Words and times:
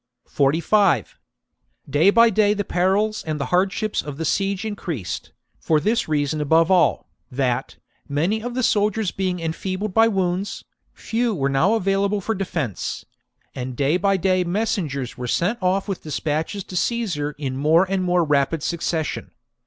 45. 0.25 1.19
Day 1.87 2.09
by 2.09 2.31
day 2.31 2.55
the 2.55 2.63
perils 2.63 3.23
and 3.23 3.39
the 3.39 3.45
hardships 3.53 4.01
AGaiik 4.01 4.07
of 4.07 4.17
the 4.17 4.25
siege 4.25 4.65
increased, 4.65 5.31
for 5.59 5.79
this 5.79 6.07
reason 6.07 6.41
above 6.41 6.71
all, 6.71 6.91
a 7.27 7.35
dispatch 7.35 7.35
to 7.35 7.35
that, 7.35 7.75
many 8.15 8.41
of 8.41 8.55
the 8.55 8.63
soldiers 8.63 9.11
being 9.11 9.39
enfeebled 9.39 9.93
by 9.93 10.07
wounds, 10.07 10.65
few 10.91 11.35
were 11.35 11.49
now 11.49 11.75
available 11.75 12.19
for 12.19 12.33
defence; 12.33 13.05
and 13.53 13.75
day 13.75 13.95
by 13.95 14.17
day 14.17 14.43
messengers 14.43 15.19
were 15.19 15.27
sent 15.27 15.61
off 15.61 15.87
with 15.87 16.01
dis 16.01 16.19
patches 16.19 16.63
to 16.63 16.75
Caesar 16.75 17.35
in 17.37 17.55
more 17.55 17.85
and 17.87 18.01
more 18.03 18.23
rapid 18.23 18.63
succession. 18.63 19.29